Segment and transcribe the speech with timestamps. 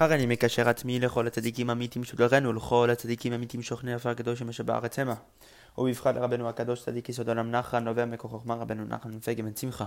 [0.00, 4.98] הריני מקשר עצמי לכל הצדיקים המתים שולרנו, לכל הצדיקים המתים שוכני עפר הקדוש אמש בארץ
[4.98, 5.14] המה.
[5.78, 9.84] ובבחד רבנו הקדוש צדיק יסוד עולם נחרן, נובע מכוח חוכמה רבנו נחמן מפגי בן שמחה.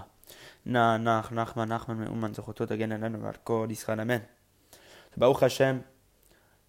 [0.65, 4.17] נח, נח, נחמן, נחמן מאומן, זכותו תגן עלינו ועל כל ישראל אמן.
[4.17, 4.75] So,
[5.17, 5.79] ברוך השם,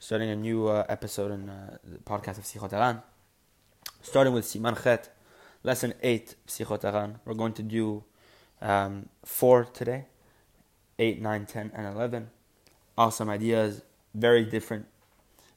[0.00, 2.96] starting a new uh, episode in uh, the podcast of Sichot Haran.
[4.02, 5.08] Starting with Siman Chet,
[5.64, 7.18] lesson 8, Sichot Haran.
[7.24, 8.04] We're going to do
[8.62, 10.06] um, 4 today,
[10.98, 12.30] 8, 9, 10, and 11
[12.96, 13.82] awesome ideas,
[14.14, 14.86] very different,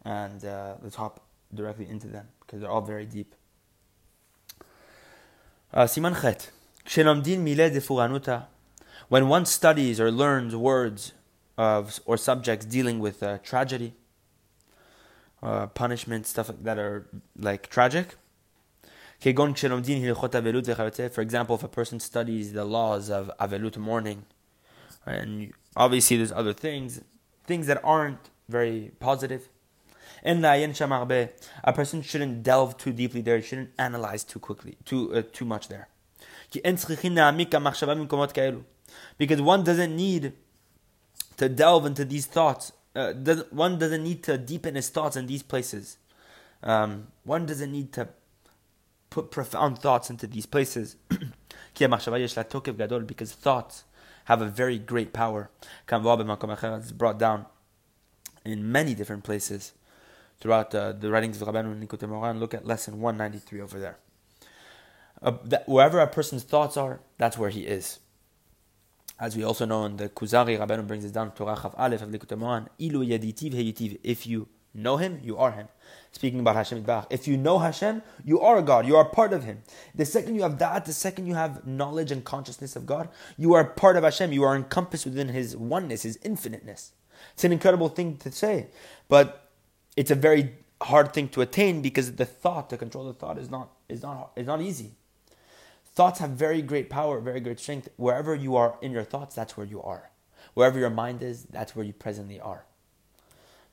[0.04, 1.22] and uh, let's hop
[1.54, 3.36] directly into them because they're all very deep.
[5.74, 6.52] Uh, Siman Chet.
[6.86, 8.48] De.
[9.10, 11.12] When one studies or learns words
[11.58, 13.94] of or subjects dealing with uh, tragedy,
[15.44, 18.16] uh, punishment, stuff that are like tragic.
[19.20, 24.26] For example, if a person studies the laws of Avelut mourning,
[25.06, 27.02] and obviously there's other things
[27.48, 29.50] things that aren't very positive.
[30.24, 30.44] In
[31.64, 35.68] a person shouldn't delve too deeply there, shouldn't analyze too quickly, too uh, too much
[35.68, 35.88] there.
[39.18, 40.34] Because one doesn't need
[41.38, 45.28] to delve into these thoughts uh, doesn't, one doesn't need to deepen his thoughts in
[45.28, 45.98] these places.
[46.64, 48.10] Um, one doesn't need to
[49.12, 50.96] put profound thoughts into these places.
[53.06, 53.84] because thoughts
[54.28, 55.50] have a very great power.
[55.90, 57.46] It's brought down
[58.44, 59.72] in many different places
[60.42, 62.38] throughout uh, the writings of Rabbeinu Likutei Moharan.
[62.38, 63.98] Look at lesson 193 over there.
[65.22, 65.32] Uh,
[65.66, 68.00] wherever a person's thoughts are, that's where he is.
[69.18, 72.10] As we also know in the Kuzari, Rabbeinu brings this down, Torah Chav Aleph of
[72.10, 73.98] Likutei Moharan, Ilu Yaditiv Heyitiv.
[74.04, 75.68] If you know Him, you are Him.
[76.12, 77.08] Speaking about Hashem Yitbarach.
[77.10, 78.88] If you know Hashem, you are a God.
[78.88, 79.62] You are part of Him.
[79.94, 83.54] The second you have Da'at, the second you have knowledge and consciousness of God, you
[83.54, 84.32] are part of Hashem.
[84.32, 86.94] You are encompassed within His oneness, His infiniteness.
[87.34, 88.68] It's an incredible thing to say,
[89.10, 89.50] but
[89.96, 93.50] it's a very hard thing to attain because the thought, to control the thought, is
[93.50, 94.92] not is not is not easy.
[95.96, 97.90] Thoughts have very great power, very great strength.
[97.98, 100.12] Wherever you are in your thoughts, that's where you are.
[100.54, 102.67] Wherever your mind is, that's where you presently are.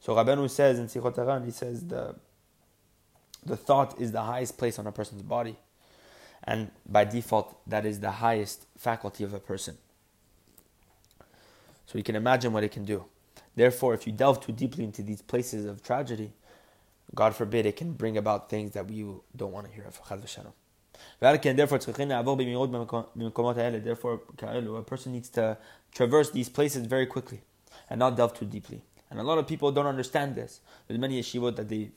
[0.04, 2.14] So Rabbeinu says in Sichot Haran, he says the,
[3.42, 5.56] the thought is the highest place on a person's body.
[6.42, 9.78] And by default, that is the highest faculty of a person.
[11.86, 13.06] So you can imagine what it can do.
[13.56, 16.32] Therefore, if you delve too deeply into these places of tragedy,
[17.14, 19.98] God forbid it can bring about things that we don't want to hear of.
[21.18, 21.78] Therefore,
[23.80, 24.20] therefore,
[24.78, 25.56] a person needs to
[25.94, 27.40] traverse these places very quickly
[27.88, 28.82] and not delve too deeply.
[29.14, 30.60] And a lot of people don't understand this.
[30.88, 31.92] There's many yeshivot that they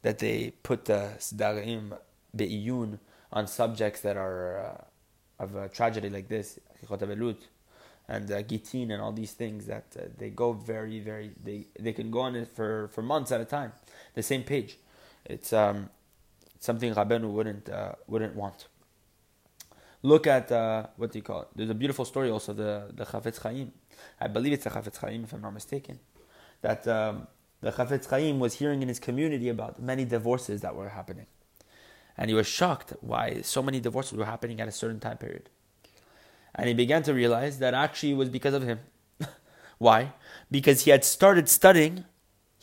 [0.00, 1.92] that they put uh, sdarim
[2.34, 2.98] be'iyun
[3.30, 6.58] on subjects that are uh, of a tragedy like this,
[8.08, 11.92] and uh, gitin and all these things that uh, they go very, very they they
[11.92, 13.72] can go on it for for months at a time.
[14.14, 14.78] The same page.
[15.26, 15.90] It's um
[16.60, 18.68] something Rabbeinu wouldn't uh, wouldn't want.
[20.02, 21.48] Look at uh, what do you call it?
[21.54, 23.70] There's a beautiful story also the the Chafetz Chaim.
[24.18, 25.98] I believe it's the Chafetz Chaim if I'm not mistaken.
[26.64, 27.26] That um,
[27.60, 31.26] the Chafetz Chaim was hearing in his community about many divorces that were happening,
[32.16, 35.50] and he was shocked why so many divorces were happening at a certain time period.
[36.54, 38.78] And he began to realize that actually it was because of him.
[39.78, 40.14] why?
[40.50, 42.06] Because he had started studying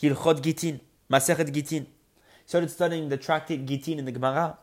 [0.02, 0.80] Hilchot Gitin,
[1.12, 4.58] Masechet Gitin He started studying the tractate Gitin in the Gemara.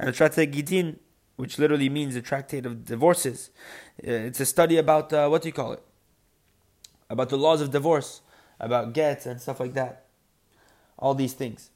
[0.00, 0.96] And the tractate Gitin,
[1.36, 3.50] which literally means the tractate of divorces,
[4.04, 5.82] uh, it's a study about, uh, what do you call it?
[7.08, 8.22] About the laws of divorce,
[8.60, 10.06] about gets and stuff like that.
[10.98, 11.70] All these things.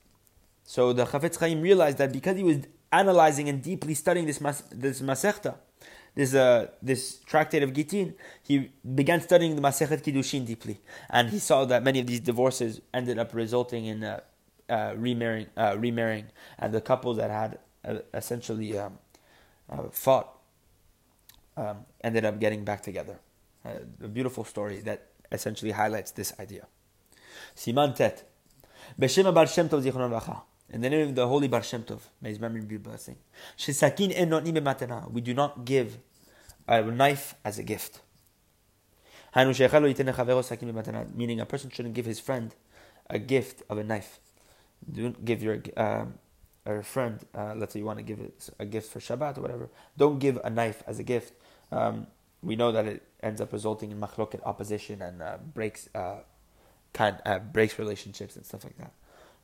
[0.65, 2.59] So the Chafetz Chaim realized that because he was
[2.93, 5.57] analyzing and deeply studying this, mas- this Masechta,
[6.15, 10.81] this uh, this tractate of Gitin, he began studying the Masechet Kiddushin deeply,
[11.11, 14.21] and he saw that many of these divorces ended up resulting in uh,
[14.69, 16.27] uh, remarrying, uh, remarrying,
[16.59, 18.99] and the couples that had uh, essentially um,
[19.69, 20.39] uh, fought
[21.57, 23.19] um, ended up getting back together.
[23.65, 26.67] A beautiful story that essentially highlights this idea.
[27.57, 28.29] Siman Tet.
[28.99, 30.43] Beshem Baal Shem Tov Zichron Vacha.
[30.71, 33.17] In the name of the Holy Baal Shem Tov, may his memory be blessing.
[33.59, 35.11] Shesakin en notnim matana.
[35.11, 35.99] We do not give
[36.67, 38.01] a knife as a gift.
[39.37, 42.55] Meaning a person shouldn't give his friend
[43.11, 44.21] a gift of a knife
[44.91, 46.15] don't give your um,
[46.67, 48.19] a friend, uh, let's say you want to give
[48.59, 51.35] a gift for Shabbat or whatever, don't give a knife as a gift.
[51.71, 52.07] Um,
[52.45, 56.19] we know that it ends up resulting in machloket opposition and uh, breaks uh,
[56.93, 58.93] kind uh, breaks relationships and stuff like that.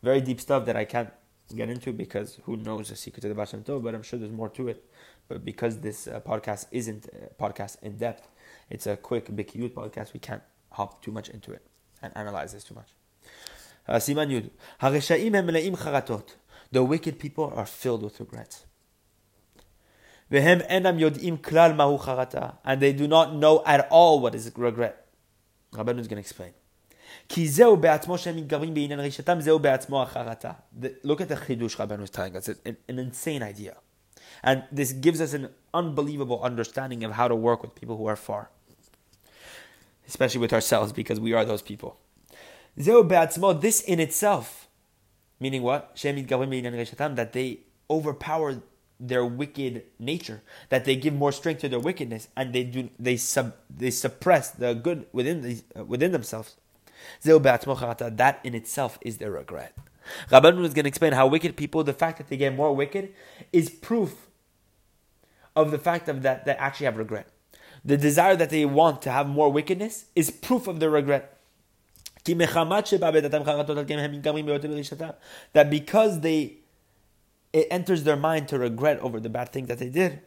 [0.03, 1.11] Very deep stuff that I can't
[1.55, 4.33] get into because who knows the secret of the Baal Tov, but I'm sure there's
[4.33, 4.85] more to it.
[5.29, 8.29] But because this uh, podcast isn't a podcast in depth,
[8.69, 10.43] it's a quick Bikiyut podcast, we can't
[10.73, 11.63] hop too much into it.
[12.03, 12.89] and analyze this too much.
[13.87, 14.51] Uh, Siman Yud.
[16.73, 18.65] The wicked people are filled with regrets.
[20.31, 20.63] And
[22.81, 25.07] they do not know at all what is regret.
[25.73, 26.53] Rabbeinu is going to explain.
[31.03, 33.77] Look at the חידוש Rabbeinu is telling us, it's an, an insane idea.
[34.43, 38.17] And this gives us an unbelievable understanding of how to work with people who are
[38.17, 38.51] far.
[40.09, 41.99] Especially with ourselves, because we are those people.
[42.77, 44.69] this in itself,
[45.39, 45.99] meaning what?
[46.03, 47.61] that they
[47.91, 48.63] overpower
[49.01, 53.17] their wicked nature, that they give more strength to their wickedness, and they do they
[53.17, 56.57] sub they suppress the good within the, uh, within themselves.
[57.23, 59.75] That in itself is their regret.
[60.31, 63.15] Rabban is going to explain how wicked people, the fact that they get more wicked,
[63.53, 64.29] is proof
[65.57, 67.29] of the fact of that they actually have regret.
[67.85, 71.37] The desire that they want to have more wickedness is proof of their regret.
[72.25, 72.37] That
[75.71, 76.60] because they
[77.53, 80.21] it enters their mind to regret over the bad thing that they did.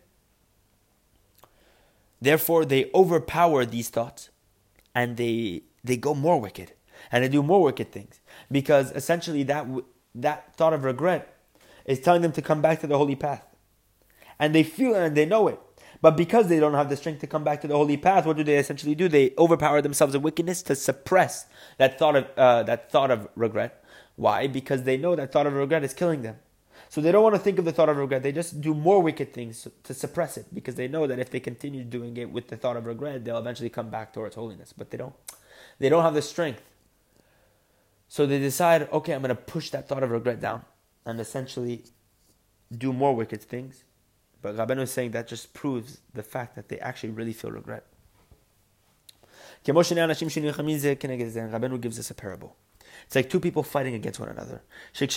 [2.22, 4.30] Therefore, they overpower these thoughts
[4.96, 6.74] and they they go more wicked
[7.12, 8.22] and they do more wicked things
[8.52, 9.68] because essentially that
[10.16, 11.38] that thought of regret
[11.86, 13.46] is telling them to come back to the holy path,
[14.40, 15.60] and they feel it and they know it.
[16.02, 18.36] But because they don't have the strength to come back to the holy path, what
[18.36, 19.08] do they essentially do?
[19.08, 21.46] They overpower themselves in wickedness to suppress
[21.78, 23.84] that thought of uh, that thought of regret.
[24.16, 24.48] Why?
[24.48, 26.38] Because they know that thought of regret is killing them.
[26.94, 28.22] So they don't want to think of the thought of regret.
[28.22, 31.40] They just do more wicked things to suppress it because they know that if they
[31.40, 34.72] continue doing it with the thought of regret, they'll eventually come back towards holiness.
[34.78, 35.16] But they don't.
[35.80, 36.62] They don't have the strength.
[38.08, 40.66] So they decide, okay, I'm going to push that thought of regret down
[41.04, 41.82] and essentially
[42.72, 43.86] do more wicked things.
[44.44, 47.88] But Rabbeinu is saying that just proves the fact that they actually really feel regret.
[51.52, 52.56] Rabbeinu gives us a parable.
[53.06, 54.62] It's like two people fighting against one another.
[55.00, 55.08] Eh,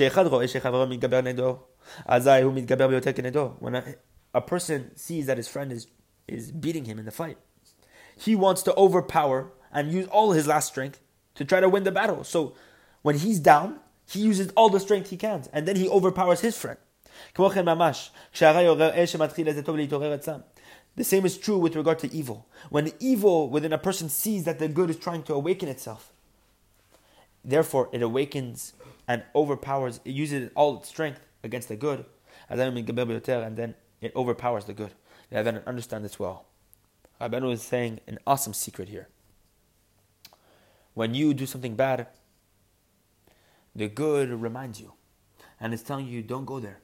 [3.59, 3.95] when a,
[4.35, 5.87] a person sees that his friend is,
[6.27, 7.39] is beating him in the fight,
[8.17, 11.01] he wants to overpower and use all his last strength
[11.35, 12.25] to try to win the battle.
[12.25, 12.55] So
[13.03, 16.57] when he's down, he uses all the strength he can, and then he overpowers his
[16.57, 16.79] friend.
[17.17, 17.43] Eh,
[20.97, 22.49] the same is true with regard to evil.
[22.71, 26.13] When evil within a person sees that the good is trying to awaken itself,
[27.47, 28.75] therefore it awakens
[29.09, 32.05] and overpowers, it uses all its strength against the good,
[32.51, 34.93] and then it overpowers the good.
[35.31, 36.45] Then understand this well.
[37.21, 39.09] Rabbeinu is saying an awesome secret here.
[40.93, 42.09] When you do something bad,
[43.75, 44.93] the good reminds you
[45.61, 46.81] and it's telling you don't go there.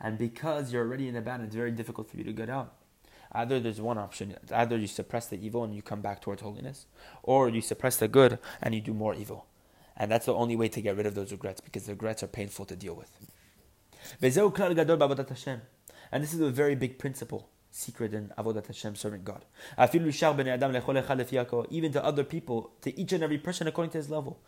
[0.00, 2.74] And because you're already in the bad, it's very difficult for you to get out.
[3.32, 6.86] Either there's one option, either you suppress the evil and you come back towards holiness,
[7.22, 9.46] or you suppress the good and you do more evil.
[9.96, 12.26] And that's the only way to get rid of those regrets because the regrets are
[12.26, 13.10] painful to deal with.
[16.12, 19.44] And this is a very big principle secret in Avodat Hashem, serving God.
[21.70, 24.38] Even to other people, to each and every person according to his level.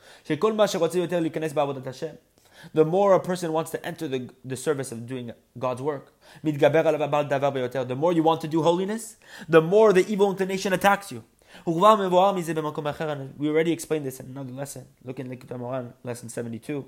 [2.72, 7.96] The more a person wants to enter the, the service of doing God's work, the
[7.98, 9.16] more you want to do holiness,
[9.48, 11.24] the more the evil inclination attacks you.
[11.64, 14.86] We already explained this in another lesson.
[15.04, 16.84] Look in Likutei Moharan, lesson 72.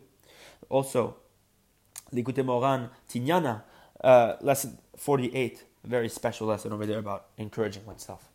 [0.68, 1.16] Also,
[2.12, 3.62] Likutei Moharan Tinyana,
[4.02, 8.28] uh, lesson 48 a very special lesson over there about encouraging oneself.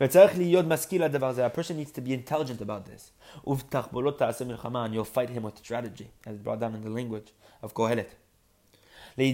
[0.00, 3.12] A person needs to be intelligent about this.
[3.46, 8.08] You'll fight him with strategy, as brought down in the language of Kohelet.
[9.16, 9.24] Now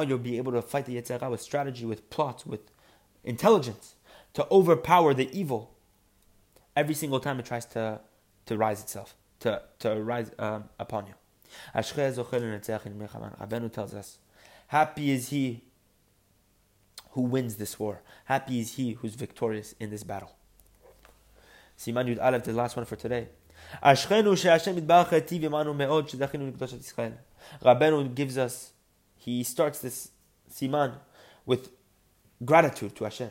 [0.00, 2.72] you'll be able to fight the Yetzer Hara with strategy, with plots, with
[3.22, 3.94] intelligence,
[4.34, 5.74] to overpower the evil
[6.76, 8.00] every single time it tries to,
[8.46, 11.14] to rise itself, to, to rise um, upon you.
[11.74, 14.18] Rabbeinu tells us
[14.68, 15.64] Happy is he
[17.12, 18.02] who wins this war.
[18.26, 20.32] Happy is he who's victorious in this battle.
[21.76, 23.28] Siman Yud Aleph, the last one for today.
[23.82, 25.08] Ashchenu she'Hashem meod
[26.08, 27.14] Yisrael.
[27.62, 28.72] Rabbeinu gives us,
[29.16, 30.10] he starts this
[30.52, 30.94] siman
[31.46, 31.70] with
[32.44, 33.30] gratitude to Hashem.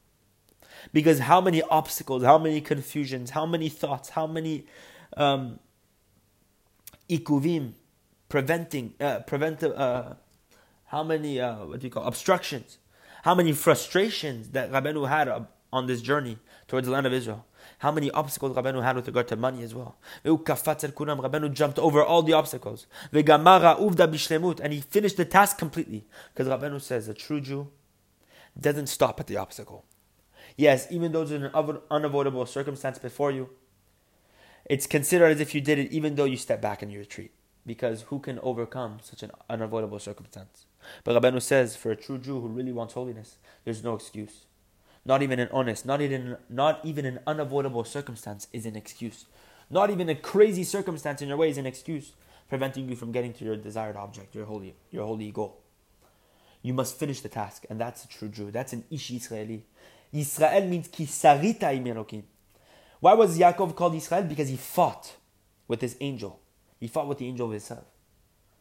[0.93, 4.65] Because how many obstacles, how many confusions, how many thoughts, how many
[5.17, 5.59] um,
[7.09, 7.73] ikuvim,
[8.29, 10.13] preventing, uh, preventive, uh,
[10.85, 12.77] how many, uh, what do you call, obstructions,
[13.23, 17.45] how many frustrations that Rabbeinu had on this journey towards the land of Israel.
[17.79, 19.97] How many obstacles Rabbeinu had with regard to money as well.
[20.25, 22.87] Rabbeinu jumped over all the obstacles.
[23.11, 26.05] And he finished the task completely.
[26.33, 27.67] Because Rabbeinu says a true Jew
[28.59, 29.85] doesn't stop at the obstacle.
[30.57, 33.49] Yes, even though there's an unavoidable circumstance before you,
[34.65, 37.31] it's considered as if you did it even though you step back and you retreat.
[37.65, 40.65] Because who can overcome such an unavoidable circumstance?
[41.03, 44.45] But Rabbeinu says, for a true Jew who really wants holiness, there's no excuse.
[45.05, 49.25] Not even an honest, not even, not even an unavoidable circumstance is an excuse.
[49.69, 52.13] Not even a crazy circumstance in your way is an excuse
[52.49, 55.61] preventing you from getting to your desired object, your holy, your holy goal.
[56.61, 58.51] You must finish the task, and that's a true Jew.
[58.51, 59.63] That's an Ish Israeli.
[60.13, 62.23] Israel means kisarita im
[62.99, 64.23] Why was Yaakov called Israel?
[64.23, 65.15] Because he fought
[65.67, 66.39] with his angel.
[66.79, 67.85] He fought with the angel of himself.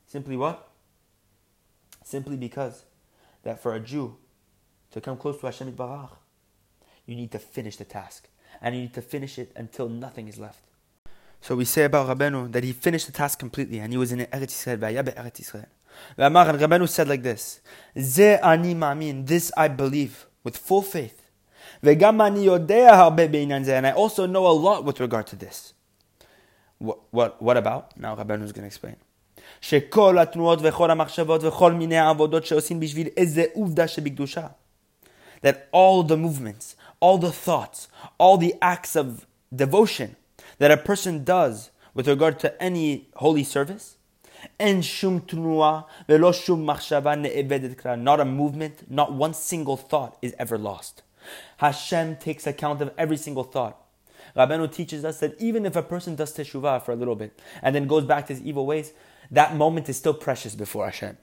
[0.07, 0.69] Simply what?
[2.05, 2.85] Simply because
[3.43, 4.17] that for a Jew
[4.93, 6.17] to come close to Hashem Barach,
[7.07, 8.29] you need to finish the task.
[8.63, 10.65] And you need to finish it until nothing is left.
[11.41, 14.21] So we say about Rabbeinu that he finished the task completely and he was in
[14.21, 15.67] Eretz Yisrael, Eretz Yisrael.
[16.19, 17.61] Rabbeinu said like this,
[17.99, 21.20] Ze ani ma'amin, this I believe with full faith
[21.84, 22.02] And
[23.88, 25.74] I also know a lot with regard to this.
[26.78, 27.98] What, what, what about?
[27.98, 28.96] Now Rabbeinu is going to explain.
[29.62, 34.48] שכל התנועות וכל המחשבות וכל מיני העבודות שעושים בשביל איזה עובדה שבקדושה.
[35.44, 37.88] That all the movements, all the thoughts,
[38.20, 40.16] all the acts of devotion
[40.60, 43.96] that a person does with regard to any holy service,
[44.60, 48.00] אין שום תנועה ולא שום מחשבה נאבדת כלל.
[48.04, 51.02] Not a movement, not one single thought is ever lost.
[51.59, 53.77] Hashem takes account of every single thought.
[54.37, 57.75] Rabbeinu teaches us that even if a person does teshuvah for a little bit and
[57.75, 58.93] then goes back to his evil ways,
[59.31, 61.17] that moment is still precious before Hashem.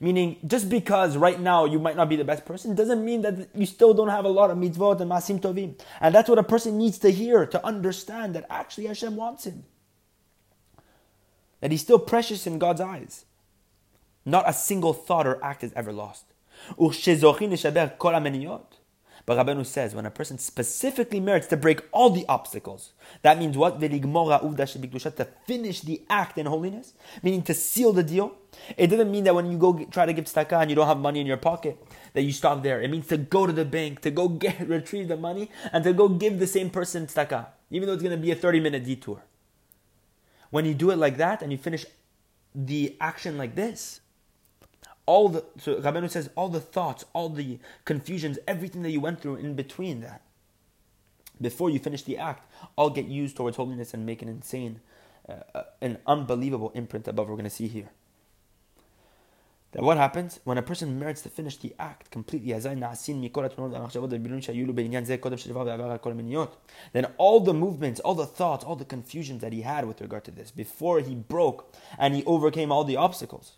[0.00, 3.48] Meaning, just because right now you might not be the best person doesn't mean that
[3.54, 5.80] you still don't have a lot of mitzvot and ma'asim tovim.
[6.00, 9.64] And that's what a person needs to hear to understand that actually Hashem wants him.
[11.60, 13.24] That he's still precious in God's eyes.
[14.24, 16.24] Not a single thought or act is ever lost.
[19.26, 22.92] But Rabbeinu says when a person specifically merits to break all the obstacles,
[23.22, 23.80] that means what?
[23.80, 28.36] To finish the act in holiness, meaning to seal the deal.
[28.76, 30.98] It doesn't mean that when you go try to give tzedakah and you don't have
[30.98, 31.76] money in your pocket,
[32.12, 32.80] that you stop there.
[32.80, 35.92] It means to go to the bank, to go get retrieve the money, and to
[35.92, 38.84] go give the same person tzedakah, even though it's going to be a 30 minute
[38.84, 39.24] detour.
[40.50, 41.84] When you do it like that and you finish
[42.54, 44.00] the action like this,
[45.06, 49.20] all the so Rabbeinu says all the thoughts, all the confusions, everything that you went
[49.20, 50.22] through in between that,
[51.40, 54.80] before you finish the act, all get used towards holiness and make an insane,
[55.28, 57.28] uh, uh an unbelievable imprint above.
[57.28, 57.90] We're going to see here.
[59.72, 62.52] That what happens when a person merits to finish the act completely?
[62.52, 62.64] Then
[67.18, 70.30] all the movements, all the thoughts, all the confusions that he had with regard to
[70.30, 73.56] this before he broke and he overcame all the obstacles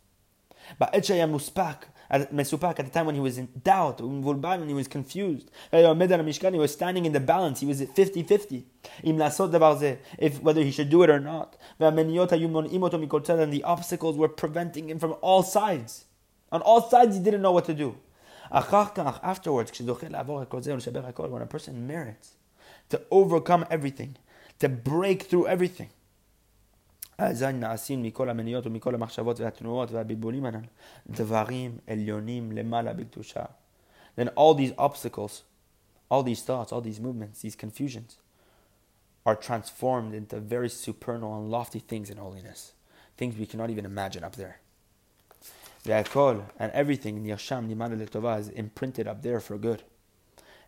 [0.79, 1.77] but Muspak,
[2.11, 5.51] uh, at Mesupak, at the time when he was in doubt, when he was confused,
[5.71, 8.67] he was standing in the balance, he was at 50 50.
[9.03, 11.57] If whether he should do it or not.
[11.79, 16.07] And the obstacles were preventing him from all sides.
[16.51, 17.97] On all sides, he didn't know what to do.
[18.51, 22.33] Afterwards, when a person merits
[22.89, 24.17] to overcome everything,
[24.61, 25.91] to break through everything,
[27.18, 30.66] אזי נעשים מכל המניות ומכל המחשבות והתנועות והבלבולים הנ"ל
[31.08, 33.44] דברים עליונים למעלה בקדושה.
[34.18, 35.44] Then all these obstacles,
[36.12, 38.18] all these thoughts, all these movements, these confusions
[39.25, 42.74] are transformed into very supernal and lofty things in holiness.
[43.18, 44.60] Things we cannot even imagine up there.
[45.86, 49.82] והכל and everything נרשם למעלה לטובה is imprinted up there for good.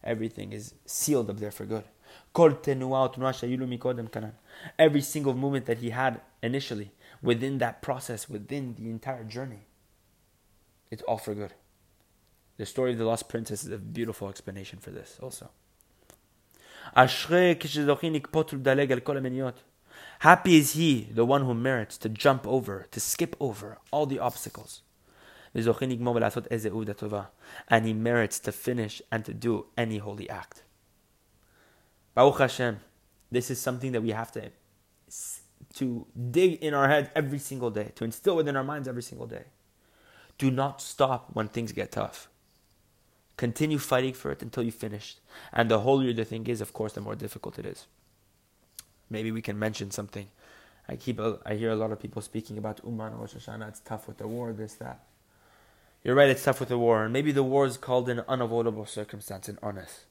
[0.03, 1.83] Everything is sealed up there for good.
[4.78, 9.66] Every single movement that he had initially, within that process, within the entire journey,
[10.90, 11.54] it's all for good.
[12.56, 15.50] The story of the lost princess is a beautiful explanation for this also.
[20.20, 24.18] Happy is he, the one who merits to jump over, to skip over all the
[24.18, 24.82] obstacles.
[25.54, 25.64] And
[27.86, 30.62] he merits to finish and to do any holy act.
[32.14, 32.80] Baruch Hashem,
[33.30, 34.50] this is something that we have to,
[35.74, 39.26] to dig in our head every single day, to instill within our minds every single
[39.26, 39.44] day.
[40.38, 42.28] Do not stop when things get tough.
[43.36, 45.16] Continue fighting for it until you finish.
[45.52, 47.86] And the holier the thing is, of course, the more difficult it is.
[49.08, 50.28] Maybe we can mention something
[50.90, 53.68] I keep a, I hear a lot of people speaking about Uman Rosh Hashanah.
[53.68, 55.04] It's tough with the war, this that.
[56.02, 56.28] You're right.
[56.28, 59.56] It's tough with the war, and maybe the war is called an unavoidable circumstance in
[59.62, 60.06] honest.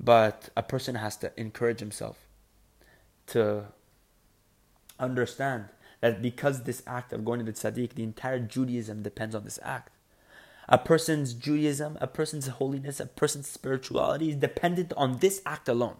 [0.00, 2.18] But a person has to encourage himself
[3.28, 3.66] to
[4.98, 5.66] understand
[6.00, 9.58] that because this act of going to the tzaddik, the entire Judaism depends on this
[9.62, 9.90] act.
[10.68, 15.96] A person's Judaism, a person's holiness, a person's spirituality is dependent on this act alone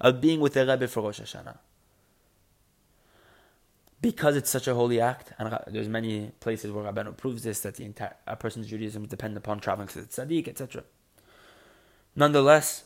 [0.00, 1.58] of being with the Rebbe for Rosh Hashanah.
[4.00, 7.76] Because it's such a holy act, and there's many places where Rabbeinu proves this that
[7.76, 10.82] the entire a person's Judaism is dependent upon traveling to the tzaddik, etc.
[12.16, 12.84] Nonetheless,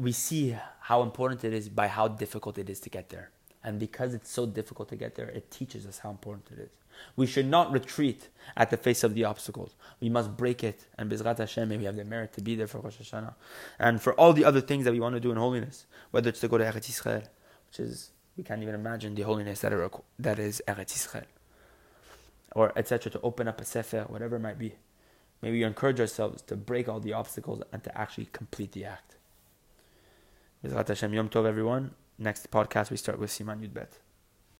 [0.00, 3.30] we see how important it is by how difficult it is to get there.
[3.62, 6.70] And because it's so difficult to get there, it teaches us how important it is.
[7.16, 9.74] We should not retreat at the face of the obstacles.
[10.00, 10.86] We must break it.
[10.98, 13.34] And Bezrat Hashem, may we have the merit to be there for Rosh Hashanah.
[13.78, 16.40] And for all the other things that we want to do in holiness, whether it's
[16.40, 17.24] to go to Eretz Yisrael,
[17.68, 21.24] which is, we can't even imagine the holiness that, are, that is Eretz Yisrael,
[22.54, 24.74] or etc., to open up a Sefer, whatever it might be.
[25.42, 29.16] May we encourage ourselves to break all the obstacles and to actually complete the act.
[30.62, 31.94] Yom Tov, everyone.
[32.18, 34.09] Next podcast, we start with Siman Yudbet.